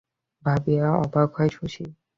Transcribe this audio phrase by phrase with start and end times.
[0.43, 1.85] ভাবিয়া অবাক হয় শশী।